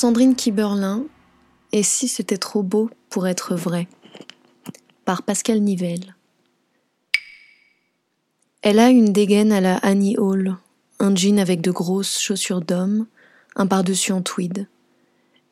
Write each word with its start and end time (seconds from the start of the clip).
Sandrine 0.00 0.34
Kiberlin, 0.34 1.04
Et 1.72 1.82
si 1.82 2.08
c'était 2.08 2.38
trop 2.38 2.62
beau 2.62 2.88
pour 3.10 3.28
être 3.28 3.54
vrai? 3.54 3.86
Par 5.04 5.22
Pascal 5.22 5.60
Nivelle. 5.60 6.16
Elle 8.62 8.78
a 8.78 8.88
une 8.88 9.12
dégaine 9.12 9.52
à 9.52 9.60
la 9.60 9.76
Annie 9.76 10.16
Hall, 10.16 10.56
un 11.00 11.14
jean 11.14 11.38
avec 11.38 11.60
de 11.60 11.70
grosses 11.70 12.18
chaussures 12.18 12.62
d'homme, 12.62 13.08
un 13.56 13.66
par-dessus 13.66 14.12
en 14.12 14.22
tweed. 14.22 14.68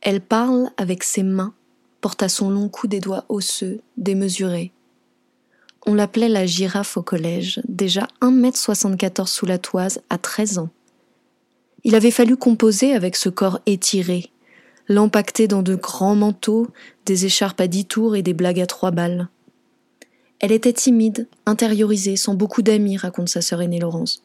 Elle 0.01 0.23
parle 0.23 0.71
avec 0.79 1.05
ses 1.05 1.25
mains, 1.25 1.53
porte 2.01 2.23
à 2.23 2.31
son 2.31 2.49
long 2.49 2.71
cou 2.71 2.87
des 2.87 3.01
doigts 3.01 3.27
osseux, 3.29 3.83
démesurés. 3.99 4.73
On 5.85 5.93
l'appelait 5.93 6.31
la 6.31 6.47
girafe 6.47 6.97
au 6.97 7.03
collège, 7.03 7.61
déjà 7.69 8.09
1m74 8.23 9.27
sous 9.27 9.45
la 9.45 9.59
toise 9.59 10.01
à 10.09 10.17
13 10.17 10.57
ans. 10.57 10.71
Il 11.85 11.95
avait 11.95 12.11
fallu 12.11 12.39
composer 12.39 12.95
avec 12.95 13.15
ce 13.15 13.29
corps 13.29 13.61
étiré, 13.67 14.31
l'empaqueter 14.89 15.49
dans 15.49 15.63
de 15.63 15.75
grands 15.75 16.17
manteaux, 16.17 16.67
des 17.07 17.27
écharpes 17.27 17.61
à 17.61 17.67
dix 17.67 17.85
tours 17.85 18.17
et 18.17 18.23
des 18.23 18.35
blagues 18.35 18.61
à 18.61 18.67
trois 18.67 18.91
balles. 18.91 19.29
Elle 20.41 20.53
était 20.53 20.73
timide, 20.73 21.29
intériorisée, 21.47 22.17
sans 22.17 22.35
beaucoup 22.35 22.63
d'amis, 22.63 22.97
raconte 22.97 23.29
sa 23.29 23.41
sœur 23.41 23.61
aînée 23.61 23.81
Laurence. 23.81 24.23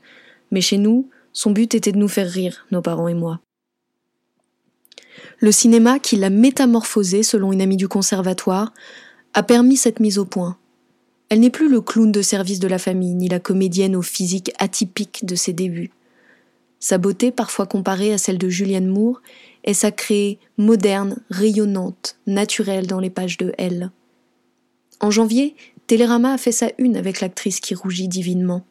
Mais 0.51 0.61
chez 0.61 0.77
nous, 0.77 1.09
son 1.31 1.51
but 1.51 1.73
était 1.73 1.91
de 1.91 1.97
nous 1.97 2.07
faire 2.07 2.29
rire, 2.29 2.67
nos 2.71 2.81
parents 2.81 3.07
et 3.07 3.15
moi. 3.15 3.39
Le 5.39 5.51
cinéma, 5.51 5.99
qui 5.99 6.15
l'a 6.15 6.29
métamorphosée 6.29 7.23
selon 7.23 7.51
une 7.51 7.61
amie 7.61 7.77
du 7.77 7.87
conservatoire, 7.87 8.73
a 9.33 9.43
permis 9.43 9.75
cette 9.75 9.99
mise 9.99 10.19
au 10.19 10.25
point. 10.25 10.57
Elle 11.29 11.39
n'est 11.39 11.49
plus 11.49 11.69
le 11.69 11.81
clown 11.81 12.11
de 12.11 12.21
service 12.21 12.59
de 12.59 12.67
la 12.67 12.77
famille, 12.77 13.15
ni 13.15 13.27
la 13.27 13.39
comédienne 13.39 13.95
au 13.95 14.03
physique 14.03 14.51
atypique 14.59 15.25
de 15.25 15.35
ses 15.35 15.51
débuts. 15.51 15.91
Sa 16.79 16.99
beauté, 16.99 17.31
parfois 17.31 17.65
comparée 17.65 18.13
à 18.13 18.17
celle 18.19 18.37
de 18.37 18.49
Julianne 18.49 18.87
Moore, 18.87 19.21
est 19.63 19.73
sacrée, 19.73 20.39
moderne, 20.57 21.17
rayonnante, 21.29 22.17
naturelle 22.27 22.87
dans 22.87 22.99
les 22.99 23.09
pages 23.09 23.37
de 23.37 23.53
Elle. 23.57 23.91
En 24.99 25.11
janvier, 25.11 25.55
Télérama 25.87 26.33
a 26.33 26.37
fait 26.37 26.51
sa 26.51 26.69
une 26.77 26.95
avec 26.95 27.21
l'actrice 27.21 27.59
qui 27.59 27.75
rougit 27.75 28.07
divinement. 28.07 28.65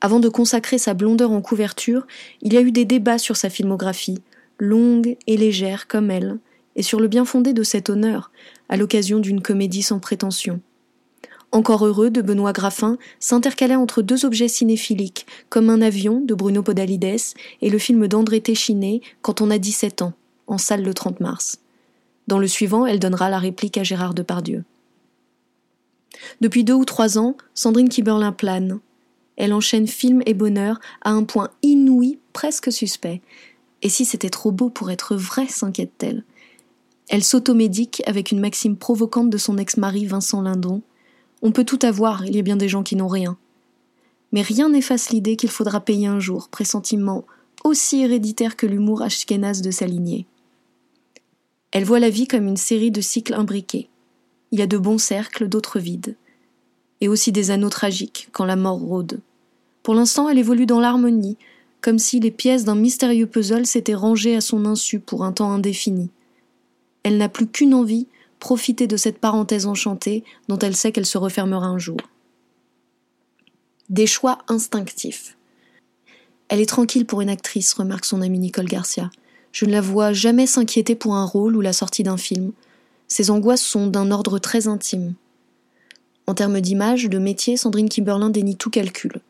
Avant 0.00 0.20
de 0.20 0.28
consacrer 0.28 0.78
sa 0.78 0.94
blondeur 0.94 1.30
en 1.30 1.42
couverture, 1.42 2.06
il 2.40 2.54
y 2.54 2.56
a 2.56 2.62
eu 2.62 2.72
des 2.72 2.84
débats 2.84 3.18
sur 3.18 3.36
sa 3.36 3.50
filmographie, 3.50 4.22
longue 4.58 5.16
et 5.26 5.36
légère 5.36 5.88
comme 5.88 6.10
elle, 6.10 6.38
et 6.76 6.82
sur 6.82 7.00
le 7.00 7.08
bien 7.08 7.24
fondé 7.24 7.52
de 7.52 7.62
cet 7.62 7.90
honneur, 7.90 8.30
à 8.68 8.76
l'occasion 8.76 9.18
d'une 9.18 9.42
comédie 9.42 9.82
sans 9.82 9.98
prétention. 9.98 10.60
Encore 11.52 11.84
heureux 11.84 12.10
de 12.10 12.22
Benoît 12.22 12.52
Graffin 12.52 12.96
s'intercalait 13.18 13.74
entre 13.74 14.02
deux 14.02 14.24
objets 14.24 14.46
cinéphiliques, 14.46 15.26
comme 15.48 15.68
un 15.68 15.82
avion 15.82 16.20
de 16.20 16.34
Bruno 16.34 16.62
Podalides 16.62 17.34
et 17.60 17.70
le 17.70 17.78
film 17.78 18.06
d'André 18.06 18.40
Téchiné 18.40 19.02
Quand 19.20 19.40
on 19.40 19.50
a 19.50 19.58
17 19.58 20.02
ans, 20.02 20.12
en 20.46 20.58
salle 20.58 20.84
le 20.84 20.94
30 20.94 21.18
mars. 21.20 21.58
Dans 22.28 22.38
le 22.38 22.46
suivant, 22.46 22.86
elle 22.86 23.00
donnera 23.00 23.28
la 23.30 23.40
réplique 23.40 23.78
à 23.78 23.82
Gérard 23.82 24.14
Depardieu. 24.14 24.62
Depuis 26.40 26.62
deux 26.62 26.74
ou 26.74 26.84
trois 26.84 27.18
ans, 27.18 27.36
Sandrine 27.54 27.88
Kiberlin 27.88 28.32
plane. 28.32 28.78
Elle 29.36 29.52
enchaîne 29.52 29.88
film 29.88 30.22
et 30.26 30.34
bonheur 30.34 30.78
à 31.02 31.10
un 31.10 31.24
point 31.24 31.50
inouï, 31.62 32.18
presque 32.32 32.70
suspect. 32.70 33.22
Et 33.82 33.88
si 33.88 34.04
c'était 34.04 34.30
trop 34.30 34.52
beau 34.52 34.70
pour 34.70 34.90
être 34.90 35.16
vrai, 35.16 35.48
s'inquiète-t-elle? 35.48 36.24
Elle, 37.08 37.24
s'automédique 37.24 38.02
avec 38.06 38.30
une 38.30 38.38
maxime 38.38 38.76
provocante 38.76 39.30
de 39.30 39.38
son 39.38 39.58
ex-mari 39.58 40.06
Vincent 40.06 40.42
Lindon. 40.42 40.82
On 41.42 41.52
peut 41.52 41.64
tout 41.64 41.78
avoir, 41.82 42.26
il 42.26 42.36
y 42.36 42.38
a 42.38 42.42
bien 42.42 42.56
des 42.56 42.68
gens 42.68 42.82
qui 42.82 42.96
n'ont 42.96 43.08
rien. 43.08 43.36
Mais 44.32 44.42
rien 44.42 44.68
n'efface 44.68 45.10
l'idée 45.10 45.36
qu'il 45.36 45.50
faudra 45.50 45.80
payer 45.80 46.06
un 46.06 46.20
jour, 46.20 46.48
pressentiment 46.48 47.24
aussi 47.64 48.00
héréditaire 48.02 48.56
que 48.56 48.66
l'humour 48.66 49.02
ashkénaze 49.02 49.62
de 49.62 49.70
sa 49.70 49.86
lignée. 49.86 50.26
Elle 51.72 51.84
voit 51.84 52.00
la 52.00 52.10
vie 52.10 52.26
comme 52.26 52.46
une 52.46 52.56
série 52.56 52.90
de 52.90 53.00
cycles 53.00 53.34
imbriqués. 53.34 53.88
Il 54.50 54.58
y 54.58 54.62
a 54.62 54.66
de 54.66 54.78
bons 54.78 54.98
cercles, 54.98 55.48
d'autres 55.48 55.78
vides. 55.78 56.16
Et 57.00 57.08
aussi 57.08 57.32
des 57.32 57.50
anneaux 57.50 57.70
tragiques, 57.70 58.28
quand 58.32 58.44
la 58.44 58.56
mort 58.56 58.78
rôde. 58.78 59.20
Pour 59.82 59.94
l'instant, 59.94 60.28
elle 60.28 60.38
évolue 60.38 60.66
dans 60.66 60.80
l'harmonie, 60.80 61.36
comme 61.80 61.98
si 61.98 62.20
les 62.20 62.30
pièces 62.30 62.64
d'un 62.64 62.74
mystérieux 62.74 63.26
puzzle 63.26 63.66
s'étaient 63.66 63.94
rangées 63.94 64.36
à 64.36 64.40
son 64.40 64.66
insu 64.66 65.00
pour 65.00 65.24
un 65.24 65.32
temps 65.32 65.52
indéfini. 65.52 66.10
Elle 67.02 67.16
n'a 67.16 67.28
plus 67.28 67.46
qu'une 67.46 67.72
envie, 67.72 68.06
profiter 68.40 68.86
de 68.86 68.96
cette 68.96 69.18
parenthèse 69.18 69.66
enchantée 69.66 70.24
dont 70.48 70.58
elle 70.58 70.74
sait 70.74 70.90
qu'elle 70.90 71.06
se 71.06 71.18
refermera 71.18 71.66
un 71.66 71.78
jour. 71.78 71.98
Des 73.88 74.06
choix 74.06 74.38
instinctifs. 74.48 75.36
Elle 76.48 76.60
est 76.60 76.68
tranquille 76.68 77.06
pour 77.06 77.20
une 77.20 77.28
actrice, 77.28 77.72
remarque 77.74 78.04
son 78.04 78.22
amie 78.22 78.40
Nicole 78.40 78.66
Garcia. 78.66 79.10
Je 79.52 79.66
ne 79.66 79.70
la 79.70 79.80
vois 79.80 80.12
jamais 80.12 80.46
s'inquiéter 80.46 80.96
pour 80.96 81.14
un 81.14 81.24
rôle 81.24 81.56
ou 81.56 81.60
la 81.60 81.72
sortie 81.72 82.02
d'un 82.02 82.16
film. 82.16 82.52
Ses 83.06 83.30
angoisses 83.30 83.62
sont 83.62 83.86
d'un 83.86 84.10
ordre 84.10 84.38
très 84.38 84.66
intime. 84.66 85.14
En 86.26 86.34
termes 86.34 86.60
d'image, 86.60 87.04
de 87.04 87.18
métier, 87.18 87.56
Sandrine 87.56 87.88
Kimberlin 87.88 88.30
dénie 88.30 88.56
tout 88.56 88.70
calcul. 88.70 89.20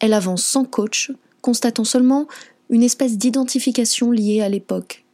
Elle 0.00 0.14
avance 0.14 0.42
sans 0.42 0.64
coach, 0.64 1.12
constatant 1.42 1.84
seulement 1.84 2.26
une 2.70 2.82
espèce 2.82 3.18
d'identification 3.18 4.10
liée 4.10 4.40
à 4.40 4.48
l'époque. 4.48 5.04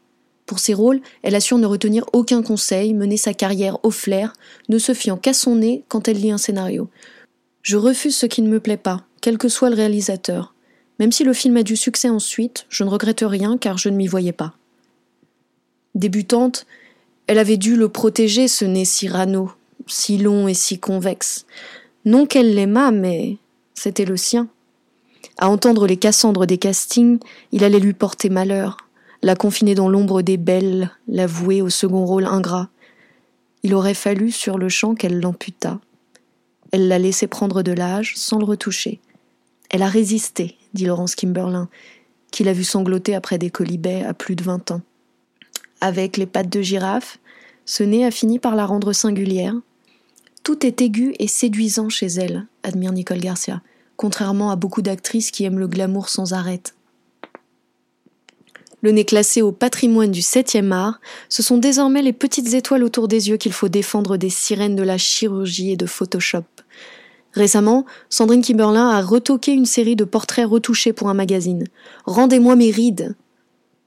Pour 0.46 0.60
ses 0.60 0.74
rôles, 0.74 1.00
elle 1.22 1.34
assure 1.34 1.58
ne 1.58 1.66
retenir 1.66 2.04
aucun 2.12 2.42
conseil, 2.42 2.94
mener 2.94 3.16
sa 3.16 3.34
carrière 3.34 3.84
au 3.84 3.90
flair, 3.90 4.32
ne 4.68 4.78
se 4.78 4.94
fiant 4.94 5.16
qu'à 5.16 5.32
son 5.32 5.56
nez 5.56 5.82
quand 5.88 6.06
elle 6.06 6.20
lit 6.20 6.30
un 6.30 6.38
scénario. 6.38 6.88
Je 7.62 7.76
refuse 7.76 8.16
ce 8.16 8.26
qui 8.26 8.42
ne 8.42 8.48
me 8.48 8.60
plaît 8.60 8.76
pas, 8.76 9.02
quel 9.20 9.38
que 9.38 9.48
soit 9.48 9.70
le 9.70 9.76
réalisateur. 9.76 10.54
Même 11.00 11.12
si 11.12 11.24
le 11.24 11.32
film 11.32 11.56
a 11.56 11.64
du 11.64 11.76
succès 11.76 12.08
ensuite, 12.08 12.64
je 12.68 12.84
ne 12.84 12.88
regrette 12.88 13.24
rien 13.26 13.58
car 13.58 13.76
je 13.76 13.88
ne 13.88 13.96
m'y 13.96 14.06
voyais 14.06 14.32
pas. 14.32 14.54
Débutante, 15.96 16.66
elle 17.26 17.38
avait 17.38 17.56
dû 17.56 17.74
le 17.74 17.88
protéger, 17.88 18.46
ce 18.46 18.64
nez 18.64 18.84
si 18.84 19.08
rano, 19.08 19.50
si 19.88 20.16
long 20.16 20.46
et 20.46 20.54
si 20.54 20.78
convexe. 20.78 21.44
Non 22.04 22.24
qu'elle 22.24 22.54
l'aimât, 22.54 22.92
mais 22.92 23.38
c'était 23.74 24.04
le 24.04 24.16
sien. 24.16 24.48
À 25.38 25.48
entendre 25.50 25.86
les 25.86 25.96
Cassandres 25.96 26.46
des 26.46 26.56
castings, 26.58 27.18
il 27.50 27.64
allait 27.64 27.80
lui 27.80 27.92
porter 27.92 28.30
malheur, 28.30 28.85
la 29.22 29.36
confiner 29.36 29.74
dans 29.74 29.88
l'ombre 29.88 30.22
des 30.22 30.36
belles, 30.36 30.90
la 31.08 31.26
vouer 31.26 31.62
au 31.62 31.70
second 31.70 32.04
rôle 32.04 32.26
ingrat. 32.26 32.68
Il 33.62 33.74
aurait 33.74 33.94
fallu 33.94 34.30
sur 34.30 34.58
le 34.58 34.68
champ 34.68 34.94
qu'elle 34.94 35.20
l'amputât. 35.20 35.80
Elle 36.72 36.88
l'a 36.88 36.98
laissé 36.98 37.26
prendre 37.26 37.62
de 37.62 37.72
l'âge 37.72 38.14
sans 38.16 38.38
le 38.38 38.44
retoucher. 38.44 39.00
Elle 39.70 39.82
a 39.82 39.88
résisté, 39.88 40.56
dit 40.74 40.84
Laurence 40.84 41.14
Kimberlin, 41.14 41.68
qui 42.30 42.44
l'a 42.44 42.52
vu 42.52 42.64
sangloter 42.64 43.14
après 43.14 43.38
des 43.38 43.50
colibets 43.50 44.04
à 44.04 44.14
plus 44.14 44.36
de 44.36 44.44
vingt 44.44 44.70
ans 44.70 44.82
avec 45.80 46.16
les 46.16 46.26
pattes 46.26 46.48
de 46.48 46.62
girafe, 46.62 47.18
ce 47.64 47.82
nez 47.82 48.04
a 48.04 48.10
fini 48.10 48.38
par 48.38 48.54
la 48.56 48.66
rendre 48.66 48.92
singulière. 48.92 49.54
Tout 50.42 50.64
est 50.64 50.80
aigu 50.80 51.14
et 51.18 51.28
séduisant 51.28 51.88
chez 51.88 52.06
elle, 52.06 52.46
admire 52.62 52.92
Nicole 52.92 53.20
Garcia, 53.20 53.60
contrairement 53.96 54.50
à 54.50 54.56
beaucoup 54.56 54.82
d'actrices 54.82 55.30
qui 55.30 55.44
aiment 55.44 55.58
le 55.58 55.68
glamour 55.68 56.08
sans 56.08 56.32
arrêt. 56.32 56.62
Le 58.86 58.92
nez 58.92 59.04
classé 59.04 59.42
au 59.42 59.50
patrimoine 59.50 60.12
du 60.12 60.22
septième 60.22 60.70
art, 60.70 61.00
ce 61.28 61.42
sont 61.42 61.58
désormais 61.58 62.02
les 62.02 62.12
petites 62.12 62.54
étoiles 62.54 62.84
autour 62.84 63.08
des 63.08 63.28
yeux 63.28 63.36
qu'il 63.36 63.52
faut 63.52 63.68
défendre 63.68 64.16
des 64.16 64.30
sirènes 64.30 64.76
de 64.76 64.84
la 64.84 64.96
chirurgie 64.96 65.72
et 65.72 65.76
de 65.76 65.86
Photoshop. 65.86 66.44
Récemment, 67.32 67.84
Sandrine 68.10 68.42
Kimberlin 68.42 68.88
a 68.88 69.02
retoqué 69.02 69.50
une 69.50 69.66
série 69.66 69.96
de 69.96 70.04
portraits 70.04 70.46
retouchés 70.46 70.92
pour 70.92 71.08
un 71.08 71.14
magazine. 71.14 71.64
Rendez-moi 72.04 72.54
mes 72.54 72.70
rides, 72.70 73.16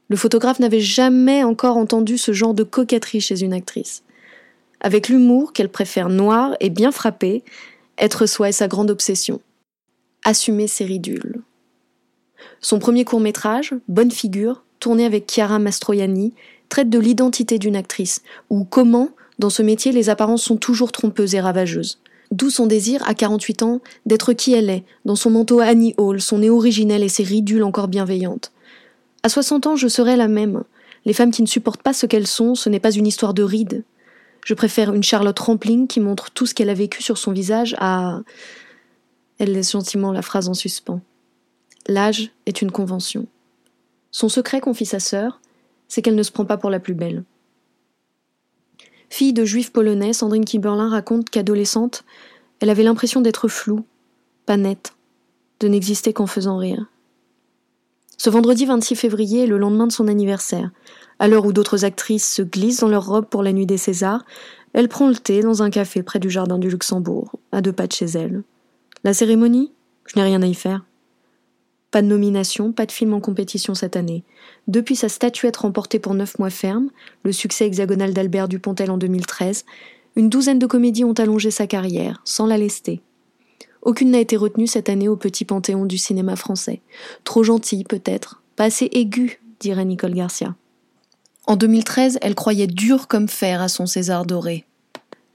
le 0.10 0.18
photographe 0.18 0.60
n'avait 0.60 0.82
jamais 0.82 1.46
encore 1.46 1.78
entendu 1.78 2.18
ce 2.18 2.34
genre 2.34 2.54
de 2.54 2.64
coquetterie 2.64 3.22
chez 3.22 3.42
une 3.42 3.54
actrice. 3.54 4.04
Avec 4.82 5.08
l'humour 5.08 5.54
qu'elle 5.54 5.70
préfère 5.70 6.10
noir 6.10 6.58
et 6.60 6.70
bien 6.70 6.92
frappé, 6.92 7.46
être 7.98 8.26
soi 8.26 8.50
est 8.50 8.52
sa 8.52 8.68
grande 8.68 8.92
obsession. 8.92 9.40
Assumer 10.26 10.68
ses 10.68 10.84
ridules. 10.84 11.42
Son 12.60 12.80
premier 12.80 13.06
court-métrage, 13.06 13.76
Bonne 13.88 14.12
figure, 14.12 14.66
tourné 14.80 15.06
avec 15.06 15.30
Chiara 15.30 15.60
Mastroianni, 15.60 16.34
traite 16.70 16.90
de 16.90 17.00
l'identité 17.00 17.60
d'une 17.60 17.76
actrice, 17.76 18.22
ou 18.50 18.64
comment, 18.64 19.10
dans 19.40 19.50
ce 19.50 19.62
métier, 19.62 19.92
les 19.92 20.10
apparences 20.10 20.44
sont 20.44 20.58
toujours 20.58 20.92
trompeuses 20.92 21.36
et 21.36 21.42
ravageuses. 21.42 22.00
D'où 22.32 22.50
son 22.50 22.68
désir, 22.68 23.02
à 23.08 23.16
48 23.16 23.64
ans, 23.64 23.82
d'être 24.06 24.34
qui 24.34 24.54
elle 24.54 24.70
est, 24.70 24.84
dans 25.06 25.16
son 25.16 25.32
manteau 25.32 25.60
Annie 25.60 25.96
Hall, 25.98 26.22
son 26.22 26.40
nez 26.40 26.50
originel 26.50 27.04
et 27.04 27.10
ses 27.10 27.24
ridules 27.24 27.64
encore 27.64 27.88
bienveillantes. 27.88 28.52
À 29.24 29.30
60 29.30 29.68
ans, 29.68 29.76
je 29.76 29.88
serai 29.88 30.16
la 30.16 30.28
même. 30.28 30.64
Les 31.06 31.14
femmes 31.14 31.32
qui 31.32 31.42
ne 31.42 31.48
supportent 31.48 31.82
pas 31.82 31.94
ce 31.94 32.06
qu'elles 32.06 32.28
sont, 32.28 32.54
ce 32.54 32.70
n'est 32.70 32.80
pas 32.80 32.92
une 32.92 33.08
histoire 33.08 33.34
de 33.34 33.44
rides. 33.44 33.84
Je 34.46 34.54
préfère 34.54 34.94
une 34.94 35.04
Charlotte 35.04 35.40
Rampling 35.40 35.88
qui 35.88 36.00
montre 36.00 36.32
tout 36.32 36.46
ce 36.46 36.54
qu'elle 36.54 36.70
a 36.70 36.74
vécu 36.74 37.02
sur 37.02 37.18
son 37.18 37.32
visage 37.32 37.76
à. 37.80 38.22
Elle 39.38 39.54
laisse 39.54 39.72
gentiment 39.72 40.12
la 40.12 40.22
phrase 40.22 40.50
en 40.50 40.54
suspens. 40.54 41.02
L'âge 41.88 42.32
est 42.46 42.62
une 42.62 42.72
convention. 42.72 43.26
Son 44.12 44.30
secret, 44.30 44.62
confie 44.62 44.86
sa 44.86 45.00
sœur, 45.00 45.40
c'est 45.88 46.02
qu'elle 46.02 46.16
ne 46.16 46.24
se 46.24 46.32
prend 46.32 46.46
pas 46.46 46.58
pour 46.58 46.70
la 46.70 46.80
plus 46.80 46.94
belle. 46.94 47.24
Fille 49.10 49.34
de 49.34 49.46
juifs 49.46 49.72
polonais, 49.72 50.14
Sandrine 50.14 50.46
Kiberlin 50.46 50.90
raconte 50.90 51.30
qu'adolescente, 51.30 52.04
elle 52.60 52.70
avait 52.70 52.84
l'impression 52.84 53.22
d'être 53.22 53.48
floue, 53.48 53.86
pas 54.46 54.58
nette, 54.58 54.94
de 55.60 55.68
n'exister 55.68 56.14
qu'en 56.14 56.28
faisant 56.28 56.58
rire. 56.58 56.86
Ce 58.18 58.30
vendredi 58.30 58.66
26 58.66 58.96
février 58.96 59.44
est 59.44 59.48
le 59.48 59.58
lendemain 59.58 59.88
de 59.88 59.92
son 59.92 60.08
anniversaire. 60.08 60.72
À 61.20 61.28
l'heure 61.28 61.46
où 61.46 61.54
d'autres 61.54 61.86
actrices 61.86 62.28
se 62.28 62.42
glissent 62.42 62.82
dans 62.82 62.90
leur 62.90 63.06
robe 63.06 63.26
pour 63.26 63.44
la 63.44 63.54
nuit 63.54 63.66
des 63.66 63.78
Césars, 63.78 64.26
elle 64.74 64.90
prend 64.90 65.08
le 65.08 65.16
thé 65.16 65.42
dans 65.42 65.64
un 65.64 65.70
café 65.70 66.04
près 66.04 66.20
du 66.20 66.30
jardin 66.30 66.60
du 66.60 66.70
Luxembourg, 66.70 67.32
à 67.52 67.62
deux 67.62 67.72
pas 67.72 67.88
de 67.88 67.94
chez 67.94 68.06
elle. 68.06 68.44
La 69.04 69.14
cérémonie 69.14 69.72
Je 70.06 70.18
n'ai 70.18 70.26
rien 70.26 70.42
à 70.42 70.48
y 70.48 70.54
faire. 70.54 70.84
Pas 71.92 72.02
de 72.02 72.08
nomination, 72.08 72.72
pas 72.72 72.86
de 72.86 72.92
film 72.92 73.14
en 73.14 73.20
compétition 73.20 73.74
cette 73.74 73.96
année. 73.96 74.24
Depuis 74.68 74.96
sa 74.96 75.10
statuette 75.10 75.58
remportée 75.58 76.00
pour 76.00 76.14
neuf 76.14 76.38
mois 76.38 76.52
ferme, 76.52 76.90
le 77.24 77.32
succès 77.32 77.66
hexagonal 77.66 78.14
d'Albert 78.14 78.48
Dupontel 78.48 78.92
en 78.92 78.98
2013, 78.98 79.66
une 80.16 80.30
douzaine 80.30 80.60
de 80.60 80.68
comédies 80.68 81.04
ont 81.04 81.14
allongé 81.14 81.50
sa 81.50 81.66
carrière, 81.66 82.22
sans 82.26 82.46
la 82.46 82.58
lester. 82.58 83.02
Aucune 83.82 84.12
n'a 84.12 84.20
été 84.20 84.38
retenue 84.38 84.68
cette 84.68 84.90
année 84.90 85.08
au 85.08 85.16
petit 85.16 85.46
panthéon 85.46 85.86
du 85.86 85.98
cinéma 85.98 86.36
français. 86.36 86.82
Trop 87.24 87.44
gentille, 87.44 87.86
peut-être, 87.86 88.42
pas 88.56 88.66
assez 88.66 88.90
aiguë, 88.92 89.40
dirait 89.60 89.86
Nicole 89.86 90.14
Garcia. 90.14 90.56
En 91.48 91.56
2013, 91.56 92.20
elle 92.22 92.36
croyait 92.36 92.68
dur 92.68 93.08
comme 93.08 93.28
fer 93.28 93.62
à 93.62 93.70
son 93.70 93.88
César 93.88 94.26
doré. 94.26 94.66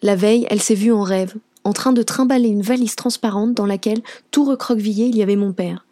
La 0.03 0.15
veille, 0.15 0.47
elle 0.51 0.61
s'est 0.61 0.75
vue 0.75 0.93
en 0.93 1.03
rêve, 1.03 1.35
en 1.65 1.73
train 1.73 1.93
de 1.93 2.03
trimballer 2.03 2.49
une 2.49 2.62
valise 2.62 2.95
transparente 2.95 3.55
dans 3.55 3.67
laquelle, 3.67 4.03
tout 4.31 4.45
recroquevillé, 4.45 5.06
il 5.06 5.17
y 5.17 5.23
avait 5.23 5.35
mon 5.35 5.53
père. 5.53 5.87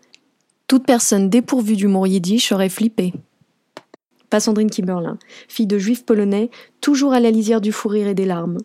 Toute 0.73 0.87
personne 0.87 1.29
dépourvue 1.29 1.77
d'humour 1.77 2.07
yiddish 2.07 2.51
aurait 2.51 2.71
flippé. 2.71 3.13
Pas 4.31 4.41
Sandrine 4.41 4.71
Kiberlin, 4.71 5.19
fille 5.47 5.67
de 5.67 5.77
juif 5.77 6.07
polonais, 6.07 6.49
toujours 6.81 7.13
à 7.13 7.21
la 7.21 7.31
lisière 7.31 7.61
du 7.61 7.73
fou 7.73 7.89
rire 7.89 8.09
et 8.09 8.15
des 8.15 8.25
larmes. 8.25 8.57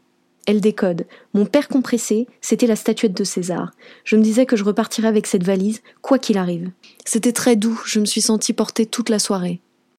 Elle 0.46 0.62
décode. 0.62 1.06
Mon 1.34 1.46
père 1.46 1.68
compressé, 1.68 2.28
c'était 2.40 2.66
la 2.66 2.78
statuette 2.78 3.12
de 3.12 3.26
César. 3.26 3.74
Je 4.06 4.16
me 4.16 4.22
disais 4.22 4.46
que 4.46 4.56
je 4.56 4.64
repartirais 4.64 5.10
avec 5.10 5.28
cette 5.28 5.44
valise, 5.44 5.82
quoi 6.02 6.18
qu'il 6.18 6.38
arrive. 6.38 6.72
C'était 7.04 7.34
très 7.34 7.58
doux, 7.58 7.78
je 7.86 8.00
me 8.00 8.06
suis 8.06 8.22
sentie 8.22 8.54
portée 8.54 8.86
toute 8.86 9.10
la 9.10 9.20
soirée. 9.20 9.60